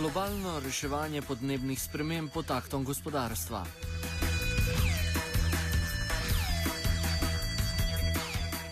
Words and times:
Globalno 0.00 0.60
reševanje 0.64 1.20
podnebnih 1.22 1.76
sprememb 1.76 2.30
pod 2.32 2.50
aktom 2.50 2.84
gospodarstva. 2.88 3.64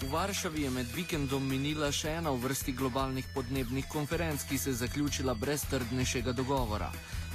V 0.00 0.08
Varšavi 0.12 0.62
je 0.62 0.70
med 0.70 0.88
vikendom 0.96 1.44
minila 1.44 1.92
še 1.92 2.14
ena 2.16 2.32
v 2.32 2.40
vrsti 2.46 2.72
globalnih 2.72 3.28
podnebnih 3.34 3.90
konferenc, 3.92 4.40
ki 4.48 4.56
se 4.58 4.72
je 4.72 4.80
zaključila 4.80 5.34
brez 5.34 5.68
trdnejšega 5.68 6.32
dogovora. 6.32 6.88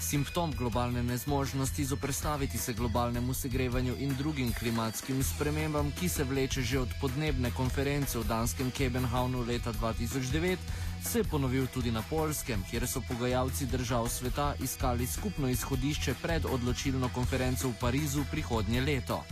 Simptom 0.04 0.52
globalne 0.52 1.04
nezmožnosti 1.04 1.86
zoprstaviti 1.86 2.58
se 2.58 2.74
globalnemu 2.74 3.34
segrevanju 3.34 3.96
in 4.00 4.16
drugim 4.18 4.54
klimatskim 4.54 5.24
spremembam, 5.24 5.92
ki 6.00 6.10
se 6.10 6.24
vleče 6.24 6.62
že 6.62 6.80
od 6.80 6.92
podnebne 7.02 7.52
konference 7.52 8.20
v 8.20 8.28
danskem 8.28 8.72
Kebenhavnu 8.72 9.46
leta 9.48 9.74
2009, 9.74 10.58
se 11.04 11.20
je 11.20 11.24
ponovil 11.24 11.68
tudi 11.74 11.92
na 11.92 12.04
Polskem, 12.10 12.64
kjer 12.70 12.88
so 12.88 13.02
pogajalci 13.08 13.66
držav 13.66 14.10
sveta 14.10 14.54
iskali 14.60 15.08
skupno 15.08 15.48
izhodišče 15.48 16.16
pred 16.22 16.46
odločilno 16.46 17.10
konferenco 17.16 17.68
v 17.68 17.80
Parizu 17.80 18.26
prihodnje 18.32 18.82
leto. 18.82 19.24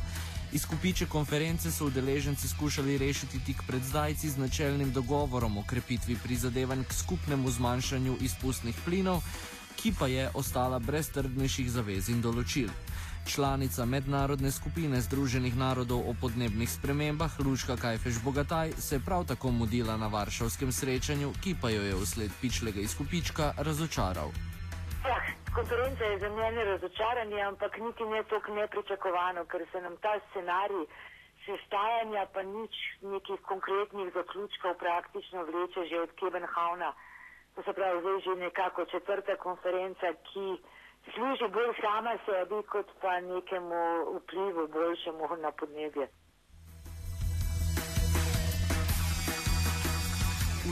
Izkupiče 0.54 1.06
konference 1.06 1.72
so 1.72 1.86
udeleženci 1.86 2.48
skušali 2.48 2.98
rešiti 2.98 3.40
tik 3.46 3.64
pred 3.68 3.84
zdajci 3.84 4.30
z 4.30 4.38
načelnim 4.38 4.92
dogovorom 4.92 5.58
o 5.58 5.64
krepitvi 5.68 6.16
prizadevanj 6.24 6.84
k 6.84 6.94
skupnemu 6.94 7.52
zmanjšanju 7.52 8.18
izpustnih 8.22 8.76
plinov, 8.86 9.24
ki 9.82 9.94
pa 10.00 10.08
je 10.08 10.30
ostala 10.38 10.78
brez 10.80 11.08
trdnejših 11.10 11.70
zavez 11.74 12.10
in 12.14 12.22
določil. 12.22 12.70
Članica 13.26 13.86
mednarodne 13.86 14.52
skupine 14.54 15.02
Združenih 15.02 15.58
narodov 15.58 16.06
o 16.06 16.14
podnebnih 16.22 16.70
spremembah 16.70 17.34
Luška 17.42 17.78
Kajfeš 17.82 18.22
Bogataj 18.22 18.78
se 18.78 18.96
je 18.96 19.06
prav 19.06 19.26
tako 19.26 19.50
mudila 19.52 19.98
na 19.98 20.06
varšavskem 20.08 20.70
srečanju, 20.70 21.34
ki 21.42 21.56
pa 21.62 21.74
jo 21.74 21.82
je 21.82 21.98
vsled 21.98 22.32
pičlega 22.42 22.82
izkupička 22.82 23.54
razočaral. 23.58 24.30
Ja, 25.10 25.18
konferenca 25.50 26.04
je 26.14 26.20
za 26.20 26.30
mene 26.30 26.66
razočaranje, 26.66 27.42
ampak 27.42 27.78
niti 27.82 28.06
ne 28.06 28.22
tako 28.30 28.54
nepričakovano, 28.62 29.46
ker 29.50 29.66
se 29.72 29.82
nam 29.82 29.98
ta 30.06 30.14
scenarij 30.30 30.86
sestajanja 31.46 32.30
pa 32.34 32.46
nič 32.46 32.74
nekih 33.02 33.40
konkretnih 33.50 34.14
zaključkov 34.14 34.78
praktično 34.78 35.46
vleče 35.50 35.90
že 35.90 36.06
od 36.06 36.12
Kebenhavna. 36.20 36.94
To 37.56 37.64
se 37.64 37.74
pravi, 37.74 38.00
zdaj 38.02 38.20
že 38.20 38.36
nekako 38.36 38.86
četrta 38.86 39.36
konferenca, 39.38 40.14
ki 40.14 40.46
služi 41.14 41.48
bolj 41.54 41.74
sama 41.82 42.18
sebi, 42.26 42.64
kot 42.68 42.88
pa 43.02 43.20
nekemu 43.20 43.82
vplivu 44.18 44.68
boljšemu 44.68 45.38
na 45.38 45.52
podnebje. 45.52 46.08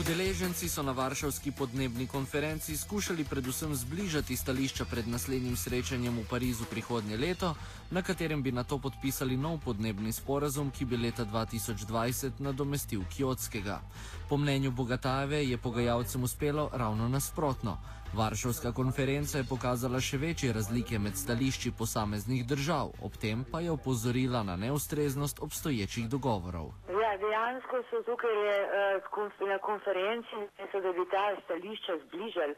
Udeleženci 0.00 0.68
so 0.68 0.82
na 0.82 0.92
Varšavski 0.92 1.52
podnebni 1.52 2.06
konferenci 2.06 2.76
skušali 2.76 3.24
predvsem 3.24 3.74
zbližati 3.74 4.36
stališča 4.36 4.84
pred 4.84 5.08
naslednjim 5.08 5.56
srečanjem 5.56 6.18
v 6.18 6.24
Parizu 6.30 6.64
prihodnje 6.64 7.16
leto, 7.16 7.54
na 7.90 8.02
katerem 8.02 8.42
bi 8.42 8.52
na 8.52 8.64
to 8.64 8.78
podpisali 8.78 9.36
nov 9.36 9.58
podnebni 9.60 10.12
sporazum, 10.12 10.70
ki 10.70 10.84
bi 10.84 10.96
leta 10.96 11.24
2020 11.24 12.40
nadomestil 12.40 13.04
Kjotskega. 13.12 13.80
Po 14.28 14.36
mnenju 14.36 14.70
Bogatajeve 14.70 15.44
je 15.44 15.58
pogajalcem 15.58 16.22
uspelo 16.24 16.70
ravno 16.72 17.08
nasprotno. 17.08 17.76
Varšavska 18.12 18.72
konferenca 18.72 19.38
je 19.38 19.44
pokazala 19.44 20.00
še 20.00 20.16
večje 20.16 20.52
razlike 20.52 20.98
med 20.98 21.16
stališči 21.16 21.76
posameznih 21.76 22.46
držav, 22.46 22.96
ob 23.02 23.20
tem 23.20 23.44
pa 23.44 23.60
je 23.60 23.70
opozorila 23.70 24.42
na 24.42 24.56
neustreznost 24.56 25.44
obstoječih 25.44 26.08
dogovorov. 26.08 26.72
Ja, 27.10 27.16
dejansko 27.18 27.78
so 27.90 27.98
tukaj 28.06 28.30
uh, 28.30 29.48
na 29.48 29.58
konferenci, 29.58 30.36
da 30.72 30.92
bi 30.92 31.04
ta 31.10 31.22
stališča 31.44 31.96
zbližali 32.04 32.54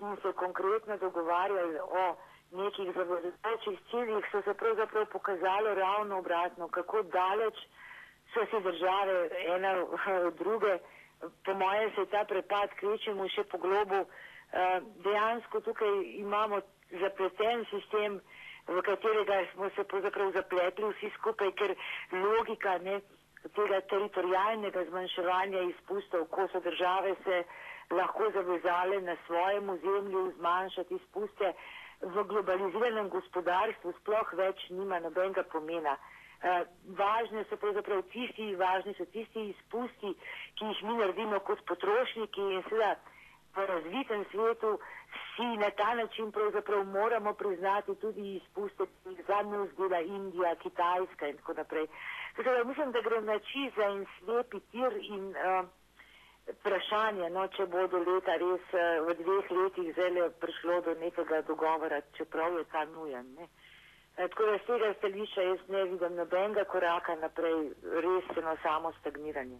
in 0.00 0.16
se 0.22 0.32
konkretno 0.32 0.96
dogovarjali 0.98 1.80
o 2.02 2.04
nekih 2.50 2.92
zavezujočih 2.94 3.80
ciljih, 3.90 4.28
so 4.30 4.42
se 4.42 4.54
pravzaprav 4.54 5.06
pokazalo 5.06 5.74
ravno 5.74 6.18
obratno, 6.18 6.68
kako 6.68 7.02
daleč 7.02 7.58
so 8.34 8.46
si 8.50 8.62
države 8.62 9.30
ena 9.56 9.74
od 10.26 10.34
druge. 10.34 10.78
Po 11.44 11.54
mojem 11.54 11.90
se 11.94 12.00
je 12.00 12.10
ta 12.14 12.24
prepad 12.24 12.70
kvečemu 12.80 13.28
še 13.28 13.44
po 13.50 13.58
globu. 13.58 14.04
Eh, 14.04 14.80
dejansko 15.04 15.60
tukaj 15.60 16.02
imamo 16.22 16.60
zapleten 16.90 17.66
sistem, 17.70 18.20
v 18.68 18.82
katerega 18.82 19.44
smo 19.52 19.70
se 19.70 19.84
pravzaprav 19.84 20.32
zapletli 20.32 20.94
vsi 20.94 21.10
skupaj, 21.18 21.52
ker 21.52 21.74
logika 22.12 22.78
ne, 22.78 23.00
tega 23.54 23.80
teritorijalnega 23.90 24.84
zmanjševanja 24.90 25.62
izpustov, 25.70 26.26
ko 26.34 26.48
so 26.52 26.60
države 26.60 27.14
se 27.24 27.42
lahko 27.90 28.30
zavezale 28.34 29.00
na 29.00 29.16
svojem 29.26 29.70
ozemlju 29.70 30.32
zmanjšati 30.38 30.94
izpuste, 30.94 31.52
v 32.00 32.24
globaliziranem 32.30 33.08
gospodarstvu 33.10 33.92
sploh 34.00 34.32
več 34.38 34.68
nima 34.70 35.00
nobenega 35.02 35.42
pomena. 35.52 35.96
Uh, 36.38 36.62
važne 36.94 37.42
so 37.50 37.56
pravzaprav 37.58 38.04
tisti, 38.12 38.52
važni 38.54 38.94
so 38.94 39.06
tisti 39.14 39.48
izpusti, 39.50 40.12
ki 40.58 40.68
jih 40.70 40.82
mi 40.86 40.98
naredimo 41.00 41.40
kot 41.48 41.64
potrošniki 41.66 42.44
in 42.54 42.62
seveda 42.68 42.94
v 43.56 43.66
razvitem 43.66 44.24
svetu 44.30 44.78
si 45.34 45.48
na 45.58 45.70
ta 45.70 45.94
način 45.94 46.30
pravzaprav 46.32 46.84
moramo 46.84 47.32
priznati 47.34 47.94
tudi 48.00 48.36
izpuste, 48.36 48.86
ki 48.86 49.10
jih 49.10 49.24
zadnjo 49.26 49.64
vzgela 49.64 50.00
Indija, 50.00 50.54
Kitajska 50.62 51.28
in 51.28 51.36
tako 51.36 51.52
naprej. 51.52 51.86
Zdaj, 52.40 52.64
mislim, 52.64 52.92
da 52.92 53.00
gre 53.00 53.20
na 53.20 53.38
čiza 53.38 53.86
in 53.94 54.06
slepi 54.18 54.60
tir 54.70 54.92
in 55.02 55.24
uh, 55.30 55.66
vprašanje, 56.54 57.30
no, 57.30 57.46
če 57.56 57.66
bo 57.66 57.86
do 57.90 57.98
leta 58.06 58.36
res 58.42 58.68
uh, 58.72 58.82
v 59.08 59.16
dveh 59.22 59.50
letih 59.58 59.88
zelo 59.96 60.28
prišlo 60.42 60.80
do 60.86 60.94
nekega 61.00 61.42
dogovora, 61.50 62.00
čeprav 62.16 62.58
je 62.58 62.64
ta 62.72 62.84
nujen. 62.94 63.34
Ne. 63.38 63.48
Tako 64.18 64.46
da 64.50 64.58
z 64.58 64.66
tega 64.66 64.94
stališča 64.98 65.42
jaz 65.42 65.60
ne 65.68 65.84
vidim 65.84 66.14
nobenega 66.14 66.64
koraka 66.64 67.14
naprej, 67.22 67.70
res 68.06 68.32
eno 68.38 68.56
samo 68.62 68.92
stagniranje. 69.00 69.58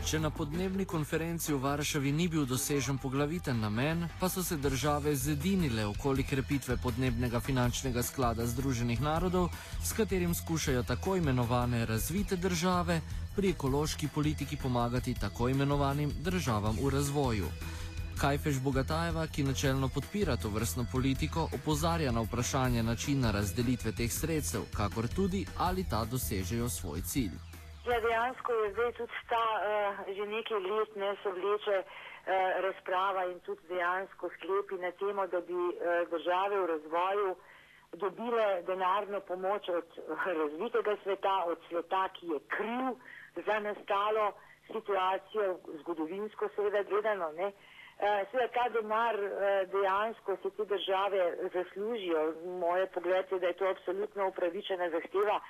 Če 0.00 0.18
na 0.18 0.30
podnebni 0.32 0.86
konferenci 0.88 1.52
v 1.52 1.58
Varšavi 1.60 2.10
ni 2.12 2.24
bil 2.28 2.46
dosežen 2.48 2.96
poglaviten 2.98 3.60
namen, 3.60 4.06
pa 4.20 4.30
so 4.32 4.42
se 4.42 4.56
države 4.56 5.12
zedinile 5.16 5.84
okoli 5.86 6.24
krepitve 6.24 6.76
podnebnega 6.80 7.40
finančnega 7.40 8.02
sklada 8.02 8.46
Združenih 8.46 9.00
narodov, 9.00 9.50
s 9.84 9.92
katerim 9.92 10.32
skušajo 10.34 10.82
tako 10.88 11.16
imenovane 11.16 11.84
razvite 11.86 12.36
države 12.36 13.00
pri 13.36 13.50
ekološki 13.50 14.08
politiki 14.08 14.56
pomagati 14.56 15.14
tako 15.14 15.48
imenovanim 15.48 16.12
državam 16.24 16.80
v 16.82 16.90
razvoju. 16.90 17.52
Kajfeš 18.16 18.58
Bogatajeva, 18.64 19.26
ki 19.26 19.42
načelno 19.42 19.88
podpira 19.88 20.36
to 20.36 20.48
vrstno 20.48 20.86
politiko, 20.92 21.48
opozarja 21.52 22.12
na 22.12 22.20
vprašanje 22.20 22.82
načina 22.82 23.30
razdelitve 23.30 23.92
teh 23.92 24.12
sredstev, 24.12 24.64
kakor 24.76 25.08
tudi 25.08 25.46
ali 25.58 25.84
ta 25.84 26.04
dosežejo 26.04 26.68
svoj 26.68 27.02
cilj. 27.02 27.49
Ja, 27.90 28.00
dejansko 28.00 28.52
je 28.52 28.72
zdaj 28.72 28.92
tudi 28.92 29.12
ta 29.28 29.44
uh, 29.58 30.14
že 30.16 30.26
nekaj 30.26 30.60
let 30.62 30.96
ne 30.96 31.16
se 31.22 31.30
vleče 31.30 31.78
uh, 31.78 31.86
razprava 32.64 33.24
in 33.26 33.40
tudi 33.40 33.66
dejansko 33.68 34.28
sklepi 34.34 34.76
na 34.78 34.90
temo, 35.00 35.26
da 35.26 35.40
bi 35.40 35.54
uh, 35.54 35.72
države 36.10 36.60
v 36.60 36.66
razvoju 36.66 37.34
dobile 37.92 38.62
denarno 38.62 39.20
pomoč 39.20 39.68
od 39.68 39.88
uh, 39.98 40.26
razvitega 40.26 40.94
sveta, 41.02 41.34
od 41.46 41.58
sveta, 41.68 42.08
ki 42.14 42.26
je 42.26 42.38
kriv 42.56 42.86
za 43.46 43.58
nastalo 43.58 44.32
situacijo, 44.72 45.58
zgodovinsko 45.80 46.48
seveda 46.54 46.82
gledano. 46.82 47.32
Ne. 47.32 47.52
Seveda 48.30 48.48
ta 48.54 48.68
denar 48.68 49.16
dejansko 49.72 50.36
se 50.42 50.50
te 50.50 50.64
države 50.64 51.36
zaslužijo. 51.54 52.22
Moje 52.60 52.86
pogled 52.86 53.32
je, 53.32 53.38
da 53.38 53.46
je 53.46 53.52
to 53.52 53.66
absolutno 53.66 54.28
upravičena 54.28 54.90
zahteva 54.90 55.40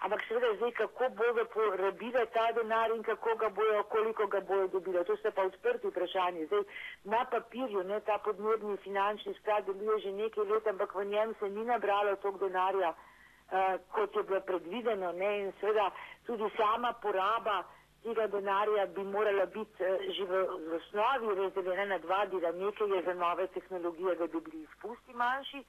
ampak 0.00 0.20
seveda 0.28 0.54
zdaj, 0.56 0.72
kako 0.72 1.08
bodo 1.08 1.44
porabile 1.54 2.26
ta 2.26 2.52
denar 2.52 2.90
in 2.90 3.02
kako 3.02 3.34
ga 3.36 3.48
bojo, 3.48 3.82
koliko 3.82 4.26
ga 4.26 4.40
bojo 4.40 4.68
dobile. 4.68 5.04
To 5.04 5.16
so 5.16 5.30
pa 5.34 5.42
odprti 5.42 5.88
vprašanji. 5.88 6.46
Zdaj, 6.46 6.62
na 7.04 7.24
papirju 7.30 7.84
ne, 7.84 8.00
ta 8.00 8.18
podnebni 8.18 8.76
finančni 8.76 9.34
sklad 9.34 9.66
deluje 9.66 10.00
že 10.00 10.12
nekaj 10.12 10.44
let, 10.44 10.66
ampak 10.66 10.94
v 10.94 11.04
njem 11.04 11.34
se 11.40 11.48
ni 11.48 11.64
nabralo 11.64 12.16
toliko 12.16 12.48
denarja, 12.48 12.90
uh, 12.90 13.80
kot 13.92 14.16
je 14.16 14.22
bilo 14.22 14.40
predvideno. 14.40 15.12
Ne, 15.12 15.40
in 15.40 15.52
seveda 15.60 15.90
tudi 16.26 16.50
sama 16.56 16.92
poraba 17.02 17.64
tega 18.02 18.26
denarja 18.26 18.86
bi 18.86 19.02
morala 19.04 19.46
biti 19.46 19.82
uh, 19.82 20.14
že 20.14 20.24
v, 20.24 20.46
v 20.68 20.78
osnovi 20.78 21.34
razdeljena 21.34 21.84
na 21.84 21.98
dva 21.98 22.24
dela. 22.26 22.52
Nekaj 22.52 22.96
je 22.96 23.02
za 23.02 23.14
nove 23.14 23.46
tehnologije, 23.46 24.14
da 24.14 24.26
bi 24.26 24.40
bili 24.40 24.62
izpusti 24.62 25.12
manjši 25.14 25.64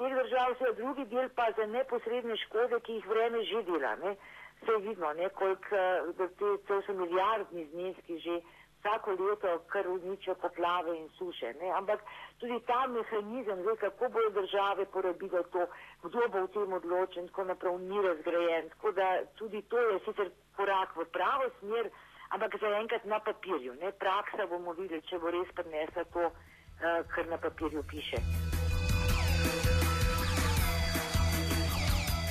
teh 0.00 0.14
držav, 0.16 0.54
vse 0.56 0.72
drugi 0.76 1.04
del 1.12 1.28
pa 1.36 1.50
za 1.56 1.66
neposredne 1.66 2.36
škode, 2.46 2.80
ki 2.86 2.98
jih 2.98 3.08
vreme 3.12 3.44
že 3.44 3.62
dela. 3.68 3.96
Ne. 4.04 4.16
Vse 4.62 4.76
vidno, 4.86 5.12
koliko 5.34 5.82
te, 6.16 6.48
to 6.68 6.82
so 6.86 6.92
milijardni 6.92 7.66
zneski 7.72 8.18
že 8.18 8.40
vsako 8.80 9.10
leto, 9.10 9.58
kar 9.72 9.88
uničijo 9.88 10.34
poplave 10.34 10.96
in 10.98 11.08
suše. 11.18 11.52
Ne. 11.60 11.70
Ampak 11.78 12.00
tudi 12.40 12.60
ta 12.66 12.86
mehanizem, 12.86 13.62
zdaj, 13.62 13.76
kako 13.76 14.08
bodo 14.08 14.40
države 14.40 14.84
porabile 14.84 15.42
to, 15.52 15.66
kdo 16.02 16.28
bo 16.32 16.44
v 16.44 16.52
tem 16.54 16.72
odločen, 16.72 17.28
tako 17.28 17.44
naprej 17.44 17.78
ni 17.78 18.02
razgrajen. 18.02 18.68
Tako 18.68 18.92
da 18.92 19.08
tudi 19.36 19.62
to 19.62 19.78
je 19.78 19.98
sicer 20.04 20.30
korak 20.56 20.96
v 20.96 21.04
pravo 21.12 21.50
smer, 21.58 21.90
ampak 22.30 22.56
zaenkrat 22.60 23.04
na 23.04 23.20
papirju. 23.20 23.74
Ne? 23.74 23.92
Praksa 23.92 24.46
bomo 24.46 24.72
videli, 24.72 25.02
če 25.02 25.18
bo 25.18 25.30
res 25.30 25.52
prinesla 25.54 26.04
to, 26.12 26.24
uh, 26.30 27.04
kar 27.14 27.28
na 27.28 27.36
papirju 27.36 27.84
piše. 27.90 28.49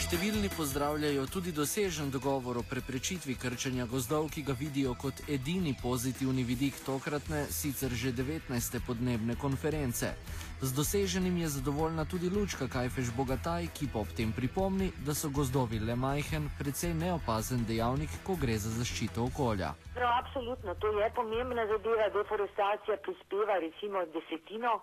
Številni 0.09 0.49
pozdravljajo 0.49 1.27
tudi 1.29 1.51
dosežen 1.53 2.07
dogovor 2.09 2.57
o 2.57 2.61
preprečitvi 2.65 3.35
krčenja 3.37 3.85
gozdov, 3.85 4.31
ki 4.33 4.41
ga 4.47 4.55
vidijo 4.57 4.95
kot 4.97 5.19
edini 5.29 5.75
pozitivni 5.77 6.41
vidik 6.41 6.79
tokratne, 6.81 7.43
sicer 7.53 7.93
že 7.93 8.09
19. 8.17 8.79
podnebne 8.87 9.35
konference. 9.37 10.09
Z 10.65 10.73
doseženim 10.73 11.37
je 11.43 11.51
zadovoljna 11.53 12.07
tudi 12.09 12.31
Lučka 12.33 12.65
Kajfeš 12.65 13.11
Bogataj, 13.13 13.69
ki 13.69 13.91
pa 13.93 14.01
ob 14.01 14.09
tem 14.17 14.33
pripomni, 14.33 14.89
da 15.05 15.13
so 15.13 15.29
gozdovi 15.29 15.77
le 15.77 15.93
majhen, 15.93 16.49
precej 16.57 16.97
neopazen 16.97 17.61
dejavnik, 17.69 18.09
ko 18.25 18.33
gre 18.33 18.57
za 18.57 18.73
zaščito 18.79 19.29
okolja. 19.29 19.75
Prav, 19.93 20.15
absolutno, 20.23 20.73
to 20.81 20.89
je 20.97 21.11
pomembna 21.13 21.69
zadeva, 21.69 22.09
deforestacija 22.17 22.97
prispeva 23.05 23.61
recimo 23.61 24.01
desetino. 24.17 24.81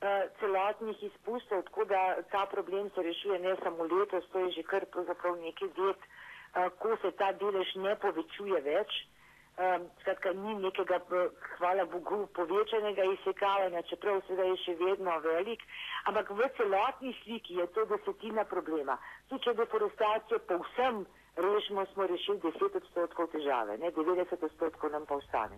Eh, 0.00 0.28
celotnih 0.40 1.02
izpustov, 1.02 1.62
tako 1.62 1.84
da 1.84 2.22
ta 2.30 2.46
problem 2.46 2.90
se 2.94 3.02
rešuje 3.02 3.38
ne 3.38 3.56
samo 3.62 3.84
letos, 3.84 4.24
to 4.32 4.38
je 4.38 4.50
že 4.50 4.62
kar 4.62 4.84
pravzaprav 4.92 5.36
nekaj 5.40 5.68
let, 5.78 5.96
uh, 5.96 6.68
ko 6.78 6.96
se 7.02 7.10
ta 7.10 7.32
delež 7.32 7.70
ne 7.74 7.94
povečuje 7.96 8.60
več. 8.60 8.92
Um, 9.56 9.86
skratka, 10.00 10.32
ni 10.32 10.54
nekega, 10.54 10.98
hvala 11.56 11.84
Bogu, 11.84 12.26
povečanega 12.36 13.04
izsekavanja, 13.12 13.82
čeprav 13.88 14.20
seveda 14.26 14.50
je 14.50 14.58
še 14.66 14.74
vedno 14.82 15.16
velik, 15.24 15.64
ampak 16.04 16.30
v 16.30 16.50
celotni 16.58 17.14
sliki 17.22 17.56
je 17.56 17.66
to 17.72 17.86
desetina 17.94 18.44
problema. 18.44 18.98
Tudi 19.30 19.48
če 19.48 19.56
deforestacijo 19.62 20.42
povsem 20.52 21.06
rešimo, 21.36 21.86
smo 21.94 22.06
rešili 22.12 22.44
10 22.44 22.78
odstotkov 22.82 23.32
težave, 23.32 23.80
ne 23.80 23.90
90 23.96 24.44
odstotkov 24.50 24.92
nam 24.92 25.08
pa 25.08 25.16
ostane. 25.24 25.56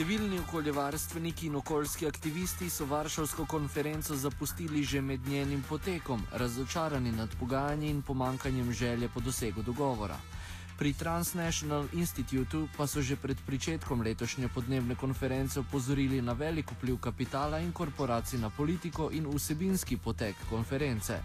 Številni 0.00 0.38
okoljevarstveniki 0.40 1.50
in 1.50 1.58
okoljski 1.58 2.06
aktivisti 2.08 2.70
so 2.72 2.86
Varšavsko 2.88 3.44
konferenco 3.44 4.16
zapustili 4.16 4.80
že 4.82 5.02
med 5.04 5.26
njenim 5.28 5.60
potekom, 5.68 6.22
razočarani 6.32 7.12
nad 7.12 7.34
pogajanji 7.40 7.90
in 7.90 8.00
pomankanjem 8.02 8.72
želje 8.72 9.10
po 9.12 9.20
dosegu 9.20 9.62
dogovora. 9.62 10.16
Pri 10.78 10.94
Transnational 10.96 11.84
Institutu 11.92 12.62
pa 12.78 12.86
so 12.86 13.02
že 13.02 13.20
pred 13.20 13.36
pričetkom 13.46 14.00
letošnje 14.00 14.48
podnebne 14.48 14.96
konference 14.96 15.60
opozorili 15.60 16.22
na 16.22 16.32
velik 16.32 16.72
vpliv 16.72 16.96
kapitala 16.96 17.60
in 17.60 17.72
korporacij 17.72 18.40
na 18.40 18.48
politiko 18.50 19.10
in 19.12 19.28
vsebinski 19.28 19.96
potek 19.96 20.36
konference. 20.48 21.20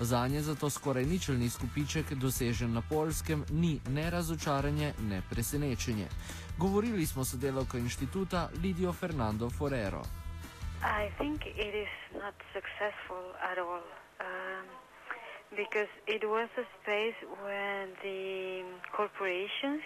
Za 0.00 0.28
nje 0.28 0.40
zato 0.40 0.70
skoraj 0.70 1.04
ničelni 1.04 1.50
skupiček 1.50 2.12
dosežen 2.14 2.72
na 2.72 2.82
polskem 2.90 3.44
ni 3.50 3.80
ne 3.88 4.10
razočaranje, 4.10 4.92
ne 5.00 5.22
presenečenje. 5.30 6.06
Govorili 6.58 7.06
smo 7.06 7.24
s 7.24 7.30
sodelavko 7.30 7.76
inštituta 7.76 8.48
Lidijo 8.62 8.92
Fernando 8.92 9.50
Forero. 9.50 10.02
I 10.82 11.10
think 11.18 11.46
it 11.46 11.74
is 11.74 11.94
not 12.14 12.34
successful 12.54 13.24
at 13.50 13.58
all 13.58 13.82
um, 14.20 14.66
because 15.50 15.90
it 16.06 16.22
was 16.22 16.48
a 16.62 16.66
space 16.78 17.18
when 17.42 17.84
the 18.06 18.62
corporations 18.96 19.82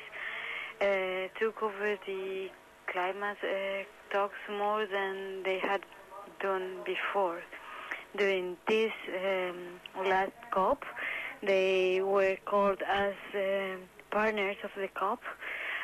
uh, 0.80 1.32
took 1.40 1.62
over 1.62 1.96
the 2.06 2.50
climate 2.92 3.40
uh, 3.42 3.84
talks 4.12 4.42
more 4.50 4.86
than 4.86 5.42
they 5.44 5.58
had 5.58 5.82
done 6.40 6.84
before. 6.84 7.40
During 8.16 8.56
this 8.68 8.92
um, 9.08 10.06
last 10.06 10.32
COP. 10.50 10.84
They 11.42 12.00
were 12.02 12.36
called 12.44 12.82
as 12.86 13.14
uh, 13.34 13.76
partners 14.10 14.56
of 14.62 14.70
the 14.76 14.88
COP, 14.88 15.20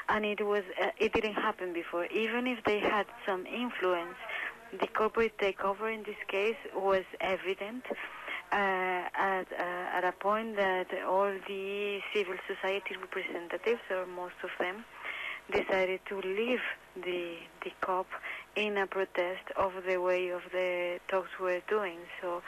and 0.09 0.25
it 0.25 0.45
was 0.45 0.63
uh, 0.81 0.91
it 0.99 1.13
didn't 1.13 1.35
happen 1.35 1.73
before. 1.73 2.07
Even 2.07 2.47
if 2.47 2.65
they 2.65 2.79
had 2.79 3.07
some 3.27 3.45
influence, 3.47 4.17
the 4.81 4.87
corporate 4.89 5.37
takeover 5.39 5.93
in 5.93 6.03
this 6.05 6.23
case 6.29 6.57
was 6.75 7.05
evident. 7.21 7.85
Uh, 8.51 9.05
at, 9.15 9.47
uh, 9.53 9.97
at 9.99 10.05
a 10.05 10.13
point 10.21 10.57
that 10.57 10.87
all 11.07 11.31
the 11.47 12.01
civil 12.15 12.35
society 12.47 12.97
representatives, 12.99 13.83
or 13.91 14.07
most 14.07 14.37
of 14.43 14.49
them, 14.59 14.87
decided 15.53 16.01
to 16.09 16.17
leave 16.21 16.61
the 16.95 17.37
the 17.65 17.71
COP 17.83 18.07
in 18.59 18.77
a 18.77 18.87
protest 18.87 19.47
of 19.57 19.73
the 19.87 19.99
way 19.99 20.29
of 20.31 20.43
the 20.51 20.99
talks 21.09 21.31
were 21.41 21.61
doing. 21.69 21.99
So 22.21 22.43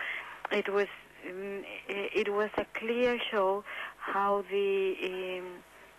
it 0.50 0.68
was 0.68 0.88
um, 1.28 1.62
it 1.88 2.28
was 2.32 2.50
a 2.56 2.66
clear 2.78 3.18
show 3.30 3.62
how 3.98 4.44
the 4.50 4.96
um, 5.04 5.46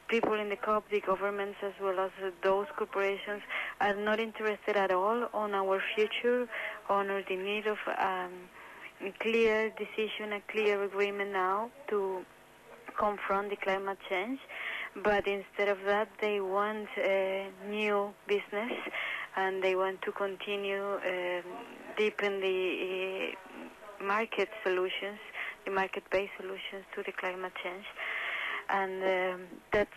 people 0.10 0.34
in 0.34 0.50
the 0.50 0.58
COP, 0.58 0.84
the 0.90 1.00
governments 1.00 1.58
as 1.64 1.74
well 1.82 2.00
as 2.00 2.12
those 2.44 2.66
corporations 2.78 3.42
are 3.80 3.96
not 3.96 4.20
interested 4.20 4.76
at 4.76 4.92
all 4.92 5.30
on 5.34 5.54
our 5.54 5.82
future, 5.96 6.48
on 6.90 7.08
the 7.08 7.36
need 7.36 7.66
of 7.68 7.78
um, 7.98 8.34
a 9.06 9.14
clear 9.22 9.70
decision, 9.70 10.34
a 10.34 10.42
clear 10.52 10.84
agreement 10.84 11.32
now 11.32 11.70
to 11.88 12.26
confront 13.00 13.50
the 13.50 13.56
climate 13.56 13.98
change. 14.10 14.40
But 15.02 15.26
instead 15.26 15.70
of 15.70 15.78
that, 15.86 16.10
they 16.20 16.42
want 16.42 16.90
a 16.98 17.48
new 17.70 18.14
business 18.28 18.74
and 19.38 19.64
they 19.64 19.76
want 19.76 20.02
to 20.04 20.12
continue 20.12 21.00
deepen 21.98 22.40
the 22.40 23.32
uh, 23.32 24.04
market 24.04 24.50
solutions, 24.64 25.20
the 25.66 25.72
market-based 25.72 26.32
solutions 26.40 26.84
to 26.96 27.04
the 27.06 27.12
climate 27.12 27.54
change, 27.64 27.86
and 28.70 29.04
um, 29.04 29.42
that's 29.72 29.90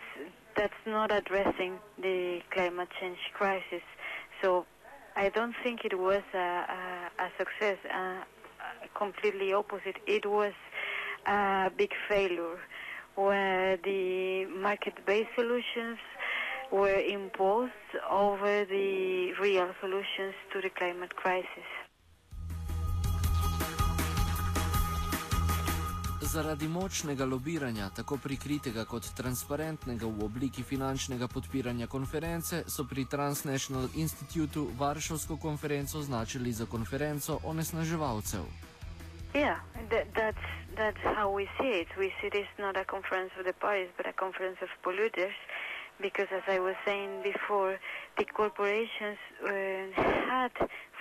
that's 0.55 0.81
not 0.85 1.11
addressing 1.11 1.79
the 2.01 2.41
climate 2.51 2.89
change 2.99 3.17
crisis. 3.33 3.81
So 4.41 4.65
I 5.15 5.29
don't 5.29 5.55
think 5.63 5.85
it 5.85 5.97
was 5.97 6.23
a, 6.33 6.37
a, 6.37 7.23
a 7.25 7.29
success. 7.37 7.77
Uh, 7.91 8.23
completely 8.95 9.53
opposite. 9.53 9.97
It 10.07 10.25
was 10.25 10.53
a 11.25 11.71
big 11.75 11.91
failure 12.07 12.57
where 13.15 13.77
the 13.77 14.45
market-based 14.45 15.29
solutions 15.35 15.99
were 16.75 17.01
imposed 17.17 17.91
over 18.11 18.65
the 18.65 19.31
real 19.39 19.69
solutions 19.81 20.35
to 20.51 20.61
the 20.61 20.69
climate 20.69 21.15
crisis. 21.15 21.69
Zaradi 26.21 26.67
močnega 26.67 27.25
lobiranja, 27.25 27.89
tako 27.95 28.17
prikritega 28.17 28.83
kot 28.85 29.07
transparentnega 29.15 30.05
v 30.05 30.25
obliki 30.25 30.63
finančnega 30.63 31.27
podpiranja 31.31 31.87
konference, 31.87 32.63
so 32.67 32.83
pri 32.83 33.05
Transnational 33.05 33.87
Institutu 33.95 34.67
Varšavsko 34.79 35.37
konferenco 35.37 35.99
označili 35.99 36.51
za 36.51 36.65
konferenco 36.65 37.39
onesnaževalcev. 37.43 38.43
Yeah, 39.33 39.59
that, 39.91 40.07
that's, 40.15 40.47
that's 40.75 41.03
how 41.15 41.31
we 41.31 41.47
see 41.57 41.71
it. 41.81 41.87
We 41.97 42.11
see 42.19 42.29
this 42.29 42.47
not 42.59 42.75
a 42.75 42.83
conference 42.83 43.31
of 43.39 43.45
the 43.45 43.53
parties, 43.53 43.91
but 43.97 44.07
a 44.07 44.13
conference 44.13 44.59
of 44.61 44.69
polluters. 44.83 45.35
Because 46.01 46.27
as 46.31 46.43
I 46.47 46.59
was 46.59 46.75
saying 46.85 47.23
before, 47.23 47.79
the 48.17 48.25
corporations 48.25 49.17
uh, 49.43 49.49
had 50.01 50.51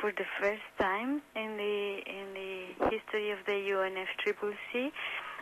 for 0.01 0.13
the 0.13 0.27
first 0.41 0.63
time 0.79 1.23
in 1.35 1.57
the 1.57 2.03
in 2.07 2.27
the 2.35 2.91
history 2.91 3.31
of 3.31 3.39
the 3.47 3.53
UNFCCC 3.53 4.93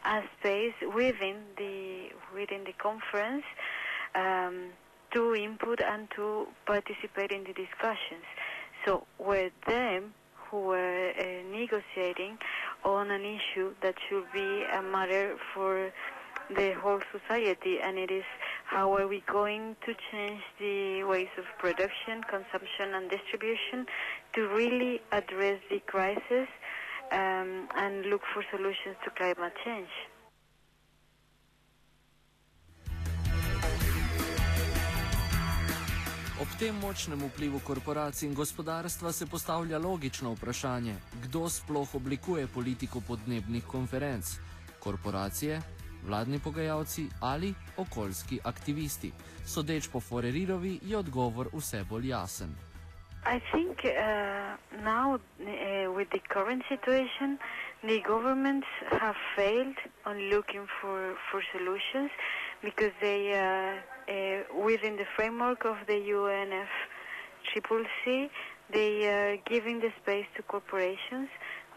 a 0.05 0.23
space 0.39 0.75
within 0.95 1.37
the 1.57 2.09
within 2.35 2.65
the 2.65 2.73
conference 2.73 3.45
um, 4.15 4.71
to 5.13 5.35
input 5.35 5.81
and 5.81 6.09
to 6.17 6.47
participate 6.67 7.31
in 7.31 7.45
the 7.45 7.53
discussions. 7.53 8.25
So 8.85 9.07
were 9.19 9.51
them 9.67 10.15
who 10.51 10.59
were 10.59 11.13
uh, 11.19 11.23
negotiating 11.51 12.39
on 12.85 13.11
an 13.11 13.23
issue 13.23 13.75
that 13.83 13.95
should 14.09 14.25
be 14.33 14.65
a 14.65 14.83
matter 14.83 15.37
for 15.55 15.93
the 16.51 16.73
whole 16.73 17.01
society, 17.13 17.79
and 17.81 17.99
it 17.99 18.11
is 18.11 18.25
how 18.73 18.89
are 18.97 19.07
we 19.07 19.23
going 19.31 19.77
to 19.87 19.93
change 20.11 20.43
the 20.59 21.05
ways 21.05 21.33
of 21.37 21.45
production, 21.59 22.17
consumption, 22.35 22.95
and 22.97 23.11
distribution 23.11 23.85
to 24.35 24.41
really 24.49 25.01
address 25.13 25.61
the 25.71 25.81
crisis 25.81 26.49
um, 27.13 27.69
and 27.77 28.07
look 28.07 28.23
for 28.33 28.43
solutions 28.51 28.97
to 29.05 29.11
climate 29.11 29.53
change. 29.65 29.93
Ob 36.41 36.49
tem 36.59 36.75
močnem 36.75 37.21
vplivu 37.29 37.61
korporacij 37.61 38.27
in 38.29 38.35
gospodarstva 38.35 39.13
se 39.13 39.27
postavlja 39.27 39.79
logično 39.79 40.33
vprašanje, 40.33 40.95
kdo 41.23 41.49
sploh 41.49 41.95
oblikuje 41.95 42.47
politiko 42.47 43.01
podnebnih 43.01 43.65
konferenc? 43.65 44.27
Korporacije, 44.79 45.61
vladni 46.07 46.39
pogajalci 46.45 47.07
ali 47.21 47.55
okoljski 47.77 48.41
aktivisti. 48.45 49.13
Sodeč 49.47 49.89
po 49.89 50.01
Forerirovi 50.01 50.79
je 50.83 50.97
odgovor 50.99 51.49
vse 51.53 51.85
bolj 51.91 52.09
jasen. 52.09 52.55
I 53.25 53.41
think 53.53 53.85
uh, 53.85 53.93
now, 54.83 55.15
uh, 55.15 55.21
with 55.97 56.11
the 56.11 56.19
current 56.29 56.65
situation, 56.69 57.39
the 57.85 58.01
governments 58.01 58.67
have 58.91 59.17
failed 59.37 59.77
on 60.05 60.17
looking 60.29 60.67
for, 60.81 61.15
for 61.31 61.43
solutions 61.53 62.11
because 62.63 62.93
they, 63.01 63.33
uh, 63.33 63.77
uh, 64.11 64.43
within 64.65 64.97
the 64.97 65.07
framework 65.17 65.65
of 65.65 65.77
the 65.87 66.01
UNFCCC, 67.55 68.31
they 68.73 69.07
are 69.07 69.37
giving 69.49 69.79
the 69.81 69.93
space 70.03 70.27
to 70.37 70.43
corporations. 70.43 71.29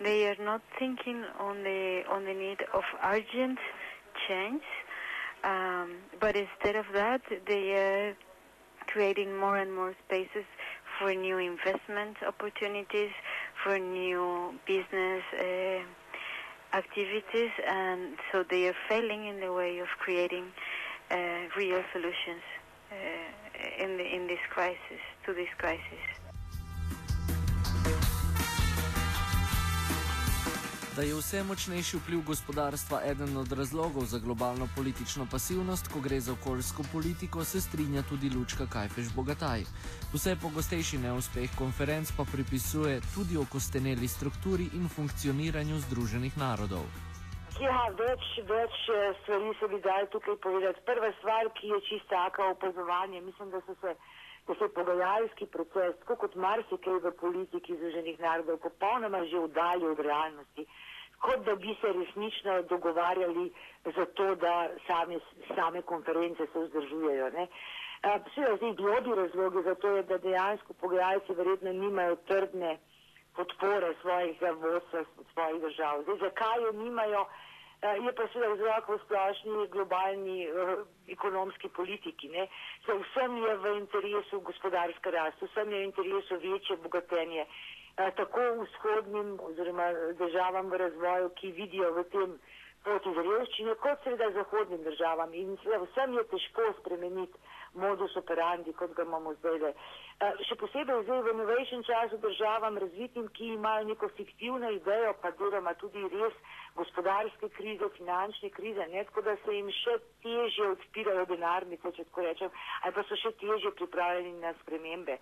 They 0.02 0.28
are 0.28 0.38
not 0.40 0.62
thinking 0.80 1.24
on 1.40 1.64
the 1.64 2.04
on 2.10 2.26
the 2.26 2.34
need 2.34 2.66
of 2.74 2.84
urgent 3.04 3.60
change, 4.28 4.64
um, 5.44 5.96
but 6.20 6.36
instead 6.36 6.76
of 6.76 6.86
that, 6.94 7.22
they 7.48 7.74
are 7.74 8.18
creating 8.88 9.38
more 9.38 9.58
and 9.58 9.74
more 9.74 9.94
spaces 10.06 10.46
for 10.98 11.14
new 11.14 11.38
investment 11.38 12.18
opportunities, 12.26 13.12
for 13.64 13.78
new 13.78 14.54
business 14.66 15.24
uh, 15.40 16.76
activities, 16.76 17.52
and 17.68 18.18
so 18.32 18.44
they 18.50 18.68
are 18.68 18.76
failing 18.88 19.28
in 19.28 19.40
the 19.40 19.52
way 19.52 19.80
of 19.80 19.88
creating 20.00 20.46
uh, 21.12 21.16
real 21.58 21.84
solutions 21.92 22.44
uh, 22.92 23.84
in 23.84 23.98
the, 23.98 24.16
in 24.16 24.28
this 24.28 24.40
crisis 24.50 25.02
to 25.26 25.34
this 25.34 25.50
crisis. 25.58 26.25
Da 30.96 31.02
je 31.02 31.16
vse 31.16 31.44
močnejši 31.44 31.98
vpliv 31.98 32.22
gospodarstva 32.24 33.02
eden 33.12 33.38
od 33.38 33.52
razlogov 33.52 34.06
za 34.06 34.20
globalno 34.20 34.68
politično 34.76 35.28
pasivnost, 35.32 35.88
ko 35.94 36.00
gre 36.00 36.20
za 36.20 36.32
okoljsko 36.34 36.84
politiko, 36.92 37.44
se 37.44 37.62
strinja 37.62 38.04
tudi 38.10 38.30
Lučka 38.36 38.66
Kajfeš 38.74 39.10
Bogataj. 39.16 39.66
Vse 40.14 40.36
pogostejši 40.44 40.98
neuspeh 40.98 41.58
konferenc 41.58 42.12
pa 42.18 42.24
pripisuje 42.24 43.02
tudi 43.16 43.38
okosteneli 43.38 44.08
strukturi 44.08 44.70
in 44.80 44.88
funkcioniranju 44.96 45.80
Združenih 45.80 46.38
narodov. 46.38 46.88
Ja, 47.60 47.82
več, 48.00 48.24
več 48.48 48.76
eh, 48.96 49.12
stvari 49.24 49.52
se 49.60 49.68
bi 49.68 49.82
dali 49.84 50.08
tukaj 50.16 50.40
povedati. 50.48 50.80
Prva 50.88 51.12
stvar, 51.20 51.52
ki 51.60 51.76
je 51.76 51.82
čista 51.90 52.24
taka 52.24 52.48
opazovanje, 52.56 53.22
mislim, 53.22 53.52
da 53.52 53.60
so 53.68 53.76
se 53.82 53.96
da 54.48 54.56
se 54.56 54.74
pogajalski 54.74 55.46
proces, 55.46 55.96
tako 56.00 56.16
kot 56.16 56.36
marsikaj 56.36 57.00
v 57.04 57.12
politiki 57.20 57.76
Združenih 57.76 58.20
narodov, 58.20 58.58
popolnoma 58.58 59.24
že 59.26 59.40
vdalji 59.40 59.86
od 59.86 60.00
realnosti, 60.00 60.66
kot 61.22 61.46
da 61.46 61.56
bi 61.56 61.76
se 61.82 61.94
resnično 61.94 62.62
dogovarjali 62.62 63.52
za 63.96 64.06
to, 64.06 64.36
da 64.36 64.70
same, 64.88 65.20
same 65.56 65.82
konference 65.82 66.48
se 66.54 66.60
vzdržujejo. 66.60 67.32
Seveda, 68.36 68.56
zdaj 68.58 68.74
globi 68.74 69.16
razlogi 69.16 69.64
za 69.64 69.76
to 69.76 69.96
je, 69.96 70.04
da 70.04 70.18
dejansko 70.18 70.74
pogajalci 70.74 71.34
verjetno 71.34 71.74
nimajo 71.74 72.16
trdne 72.16 72.78
podpore 73.36 73.94
svojih 74.02 74.42
vodstva, 74.42 75.04
svojih 75.34 75.62
držav. 75.62 76.04
Zdaj, 76.04 76.18
zakaj 76.18 76.64
jo 76.64 76.72
nimajo? 76.72 77.26
Eh, 77.82 77.98
je 78.06 78.12
pa 78.14 78.24
seveda 78.32 78.54
vzrok 78.54 78.88
v 78.88 78.98
splošni 79.04 79.68
globalni 79.68 80.48
uh, 80.48 80.88
ekonomski 81.12 81.70
politiki. 81.70 82.32
Ne. 82.32 82.48
So 82.86 82.96
vsem 83.04 83.36
je 83.38 83.54
v 83.58 83.66
interesu 83.78 84.40
gospodarska 84.42 85.12
rast, 85.12 85.44
vsem 85.44 85.72
je 85.72 85.80
v 85.80 85.88
interesu 85.92 86.40
večje 86.40 86.78
bogatenje, 86.82 87.44
uh, 87.46 88.10
tako 88.16 88.42
vzhodnim 88.64 89.36
oziroma 89.44 89.92
državam 90.18 90.72
v 90.72 90.80
razvoju, 90.88 91.30
ki 91.36 91.52
vidijo 91.52 91.92
v 92.00 92.04
tem 92.16 92.40
poti 92.88 93.12
z 93.12 93.28
revščine, 93.28 93.76
kot 93.84 94.02
seveda 94.04 94.32
zahodnim 94.32 94.82
državam. 94.88 95.34
In 95.34 95.58
seveda 95.62 95.84
vsem 95.86 96.16
je 96.16 96.24
težko 96.32 96.72
spremeniti 96.80 97.45
modus 97.76 98.16
operandi, 98.16 98.74
kot 98.74 98.94
ga 98.96 99.04
imamo 99.04 99.34
zdaj. 99.40 99.60
Le. 99.60 99.72
Eh, 100.24 100.44
še 100.48 100.56
posebej 100.56 101.04
zdaj 101.04 101.22
v 101.28 101.34
novejšem 101.40 101.84
času 101.84 102.20
državam 102.24 102.78
razvitim, 102.80 103.28
ki 103.36 103.54
imajo 103.56 103.88
neko 103.90 104.10
fiktivno 104.18 104.72
idejo, 104.72 105.14
pa 105.22 105.32
deloma 105.40 105.74
tudi 105.82 106.04
res 106.14 106.36
gospodarske 106.76 107.50
krize, 107.58 107.90
finančne 107.98 108.50
krize, 108.56 108.88
ne, 108.92 109.04
tako 109.10 109.26
da 109.28 109.36
se 109.44 109.56
jim 109.56 109.72
še 109.84 109.98
težje 110.24 110.70
odpirajo 110.76 111.26
denarnice, 111.32 111.92
če 111.98 112.08
tako 112.12 112.28
rečem, 112.28 112.54
ali 112.84 112.96
pa 112.96 113.04
so 113.10 113.20
še 113.20 113.34
težje 113.44 113.76
pripravljeni 113.80 114.40
na 114.40 114.54
spremembe. 114.62 115.20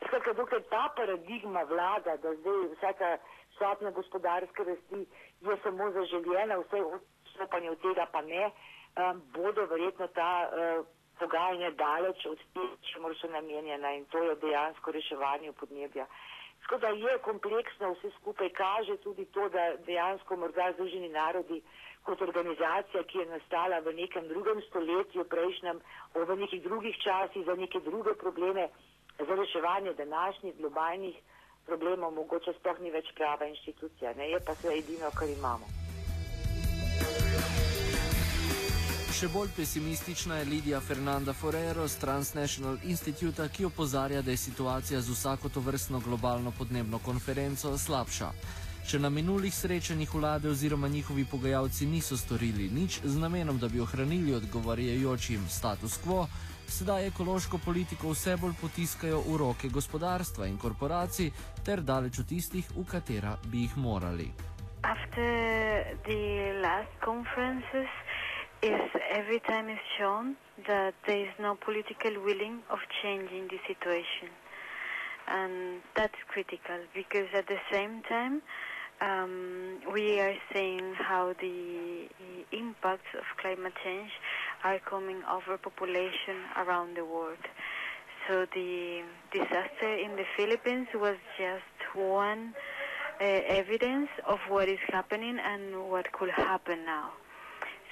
Skratka, 0.00 0.32
dokaj 0.32 0.62
ta 0.70 0.86
paradigma 0.96 1.66
vlada, 1.68 2.16
da 2.22 2.34
zdaj 2.38 2.62
vsaka 2.76 3.10
stopna 3.56 3.90
gospodarske 3.90 4.64
rasti 4.64 5.06
je 5.40 5.56
samo 5.62 5.90
zaželjena, 5.92 6.56
vse 6.62 6.80
odstopanje 6.82 7.70
od 7.70 7.82
tega 7.82 8.06
pa 8.12 8.22
ne, 8.22 8.46
um, 8.48 9.20
bodo 9.34 9.66
verjetno 9.66 10.06
ta 10.16 10.30
uh, 10.48 10.86
pogajanja 11.20 11.70
daleč 11.70 12.26
od 12.26 12.40
tega, 12.54 12.76
čemu 12.92 13.14
so 13.14 13.28
namenjena 13.28 13.92
in 13.98 14.04
to 14.12 14.22
je 14.22 14.36
dejansko 14.44 14.92
reševanje 14.92 15.52
podnebja. 15.52 16.06
Tako 16.62 16.78
da 16.78 16.88
je 16.88 17.18
kompleksno 17.18 17.92
vse 17.92 18.10
skupaj, 18.20 18.48
kaže 18.48 18.96
tudi 18.96 19.24
to, 19.24 19.48
da 19.48 19.76
dejansko 19.86 20.36
morda 20.36 20.72
Združeni 20.72 21.08
narodi 21.08 21.62
kot 22.02 22.22
organizacija, 22.22 23.02
ki 23.02 23.18
je 23.18 23.26
nastala 23.26 23.80
v 23.80 23.94
nekem 23.94 24.28
drugem 24.28 24.62
stoletju, 24.68 25.24
prejšnjem, 25.24 25.80
v 26.14 26.36
nekih 26.36 26.62
drugih 26.62 26.96
časih, 27.04 27.44
za 27.44 27.54
neke 27.54 27.80
druge 27.80 28.14
probleme, 28.14 28.68
za 29.18 29.34
reševanje 29.34 29.92
današnjih 29.94 30.56
globalnih 30.56 31.16
problemov, 31.66 32.14
mogoče 32.14 32.56
sploh 32.60 32.80
ni 32.80 32.90
več 32.90 33.12
prava 33.14 33.46
inštitucija, 33.46 34.14
ne? 34.16 34.30
je 34.30 34.40
pa 34.46 34.54
se 34.54 34.72
edino, 34.78 35.12
kar 35.18 35.28
imamo. 35.28 35.79
Še 39.20 39.28
bolj 39.28 39.50
pesimistična 39.52 40.38
je 40.38 40.44
Lidija 40.48 40.78
Fernanda 40.80 41.32
Forero 41.36 41.84
z 41.88 41.98
Transnational 42.00 42.78
Institute, 42.88 43.44
ki 43.52 43.66
opozarja, 43.68 44.22
da 44.24 44.30
je 44.32 44.36
situacija 44.40 45.00
z 45.00 45.12
vsako 45.12 45.48
to 45.52 45.60
vrstno 45.60 46.00
globalno 46.00 46.52
podnebno 46.58 46.98
konferenco 47.04 47.74
slabša. 47.78 48.30
Če 48.88 48.98
na 48.98 49.10
minulih 49.12 49.52
srečanjih 49.52 50.14
vlade 50.14 50.48
oziroma 50.48 50.88
njihovi 50.88 51.26
pogajalci 51.28 51.86
niso 51.86 52.16
storili 52.16 52.70
nič 52.72 53.02
z 53.04 53.20
namenom, 53.20 53.58
da 53.58 53.68
bi 53.68 53.84
ohranili 53.84 54.34
odgovarjajočim 54.40 55.44
status 55.52 56.00
quo, 56.00 56.24
sedaj 56.68 57.12
ekološko 57.12 57.60
politiko 57.60 58.14
vse 58.16 58.38
bolj 58.40 58.56
potiskajo 58.60 59.20
v 59.28 59.36
roke 59.36 59.68
gospodarstva 59.68 60.48
in 60.48 60.56
korporacij 60.56 61.28
ter 61.64 61.84
daleč 61.84 62.24
od 62.24 62.32
tistih, 62.32 62.72
v 62.72 62.88
katera 62.88 63.36
bi 63.52 63.66
jih 63.68 63.76
morali. 63.76 64.32
After 64.80 65.28
the 66.08 66.56
last 66.64 66.96
conferences, 67.04 67.92
is 68.62 68.80
every 69.10 69.40
time 69.40 69.68
is 69.68 69.78
shown 69.98 70.36
that 70.66 70.94
there 71.06 71.24
is 71.24 71.32
no 71.38 71.54
political 71.54 72.12
willing 72.22 72.60
of 72.70 72.78
changing 73.02 73.48
the 73.48 73.58
situation. 73.66 74.28
And 75.28 75.80
that's 75.94 76.16
critical 76.28 76.78
because 76.94 77.28
at 77.34 77.46
the 77.46 77.58
same 77.72 78.02
time, 78.08 78.42
um, 79.00 79.78
we 79.92 80.20
are 80.20 80.34
seeing 80.52 80.92
how 80.94 81.34
the 81.40 82.08
impacts 82.52 83.14
of 83.16 83.24
climate 83.40 83.72
change 83.82 84.10
are 84.62 84.78
coming 84.78 85.22
over 85.30 85.56
population 85.56 86.36
around 86.56 86.96
the 86.96 87.04
world. 87.04 87.44
So 88.28 88.46
the 88.54 89.02
disaster 89.32 89.94
in 89.94 90.16
the 90.16 90.24
Philippines 90.36 90.88
was 90.94 91.16
just 91.38 91.96
one 91.96 92.54
uh, 93.20 93.24
evidence 93.24 94.10
of 94.26 94.38
what 94.48 94.68
is 94.68 94.78
happening 94.88 95.38
and 95.38 95.88
what 95.90 96.12
could 96.12 96.30
happen 96.30 96.84
now. 96.84 97.12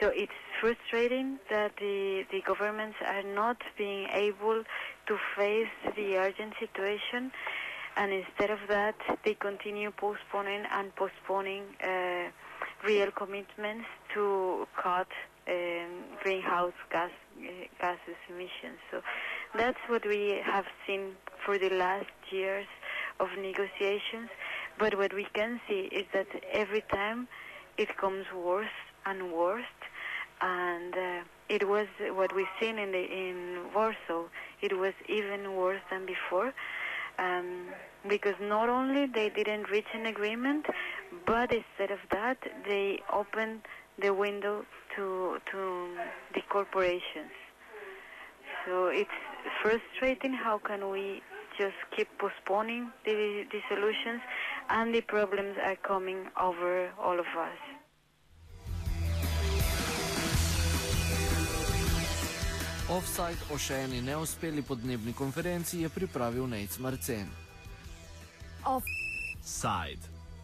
So 0.00 0.08
it's 0.14 0.32
frustrating 0.60 1.38
that 1.50 1.72
the, 1.78 2.24
the 2.30 2.40
governments 2.46 2.96
are 3.06 3.22
not 3.22 3.56
being 3.76 4.06
able 4.12 4.62
to 5.06 5.16
face 5.36 5.68
the 5.96 6.16
urgent 6.16 6.54
situation, 6.58 7.30
and 7.96 8.12
instead 8.12 8.50
of 8.50 8.58
that, 8.68 8.94
they 9.24 9.34
continue 9.34 9.90
postponing 9.90 10.64
and 10.70 10.94
postponing 10.96 11.64
uh, 11.82 12.30
real 12.84 13.10
commitments 13.10 13.86
to 14.14 14.66
cut 14.80 15.08
um, 15.48 16.04
greenhouse 16.22 16.72
gas 16.90 17.10
uh, 17.38 17.50
gases 17.80 18.18
emissions. 18.28 18.78
So 18.90 19.00
that's 19.56 19.78
what 19.88 20.06
we 20.06 20.40
have 20.44 20.66
seen 20.86 21.12
for 21.44 21.58
the 21.58 21.70
last 21.70 22.06
years 22.30 22.66
of 23.18 23.28
negotiations. 23.38 24.28
But 24.78 24.96
what 24.96 25.12
we 25.14 25.26
can 25.34 25.60
see 25.68 25.88
is 25.90 26.06
that 26.12 26.28
every 26.52 26.84
time 26.92 27.28
it 27.76 27.96
comes 27.96 28.26
worse 28.34 28.78
and 29.06 29.32
worse 29.32 29.64
and 30.40 30.94
uh, 30.94 31.20
it 31.48 31.68
was 31.68 31.86
what 32.10 32.34
we've 32.34 32.54
seen 32.60 32.78
in 32.78 32.92
the 32.92 33.04
in 33.04 33.60
Warsaw. 33.74 34.24
It 34.60 34.76
was 34.76 34.94
even 35.08 35.54
worse 35.56 35.80
than 35.90 36.06
before, 36.06 36.52
um, 37.18 37.68
because 38.08 38.34
not 38.40 38.68
only 38.68 39.06
they 39.06 39.28
didn't 39.30 39.70
reach 39.70 39.90
an 39.94 40.06
agreement, 40.06 40.66
but 41.26 41.52
instead 41.52 41.90
of 41.90 42.00
that, 42.10 42.38
they 42.66 43.00
opened 43.12 43.62
the 43.98 44.12
window 44.14 44.64
to 44.96 45.38
to 45.50 45.88
the 46.34 46.42
corporations. 46.48 47.34
So 48.64 48.88
it's 48.88 49.18
frustrating. 49.62 50.32
How 50.32 50.58
can 50.58 50.90
we 50.90 51.22
just 51.58 51.76
keep 51.96 52.08
postponing 52.18 52.92
the, 53.04 53.44
the 53.50 53.60
solutions, 53.68 54.20
and 54.70 54.94
the 54.94 55.00
problems 55.00 55.56
are 55.64 55.76
coming 55.76 56.28
over 56.40 56.90
all 57.02 57.18
of 57.18 57.26
us. 57.36 57.58
Offside 62.88 63.52
o 63.52 63.58
še 63.60 63.82
eni 63.84 63.98
neuspeli 64.00 64.62
podnebni 64.64 65.12
konferenci 65.12 65.82
je 65.82 65.88
pripravil 65.92 66.46
Nec 66.48 66.78
Marcen. 66.80 67.28
Offside. 68.64 70.17